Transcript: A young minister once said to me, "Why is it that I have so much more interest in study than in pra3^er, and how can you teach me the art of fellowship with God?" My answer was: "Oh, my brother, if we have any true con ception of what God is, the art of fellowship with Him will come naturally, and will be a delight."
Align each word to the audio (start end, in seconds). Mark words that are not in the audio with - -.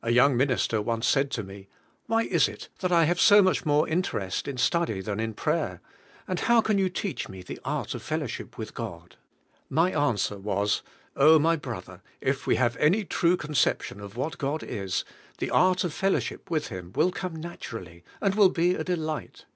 A 0.00 0.12
young 0.12 0.36
minister 0.36 0.80
once 0.80 1.08
said 1.08 1.28
to 1.32 1.42
me, 1.42 1.66
"Why 2.06 2.22
is 2.22 2.46
it 2.46 2.68
that 2.78 2.92
I 2.92 3.02
have 3.06 3.20
so 3.20 3.42
much 3.42 3.66
more 3.66 3.88
interest 3.88 4.46
in 4.46 4.58
study 4.58 5.00
than 5.00 5.18
in 5.18 5.34
pra3^er, 5.34 5.80
and 6.28 6.38
how 6.38 6.60
can 6.60 6.78
you 6.78 6.88
teach 6.88 7.28
me 7.28 7.42
the 7.42 7.58
art 7.64 7.92
of 7.92 8.00
fellowship 8.00 8.56
with 8.58 8.74
God?" 8.74 9.16
My 9.68 9.90
answer 9.90 10.38
was: 10.38 10.82
"Oh, 11.16 11.40
my 11.40 11.56
brother, 11.56 12.00
if 12.20 12.46
we 12.46 12.54
have 12.54 12.76
any 12.76 13.04
true 13.04 13.36
con 13.36 13.54
ception 13.54 14.00
of 14.00 14.16
what 14.16 14.38
God 14.38 14.62
is, 14.62 15.04
the 15.38 15.50
art 15.50 15.82
of 15.82 15.92
fellowship 15.92 16.48
with 16.48 16.68
Him 16.68 16.92
will 16.94 17.10
come 17.10 17.34
naturally, 17.34 18.04
and 18.20 18.36
will 18.36 18.50
be 18.50 18.76
a 18.76 18.84
delight." 18.84 19.46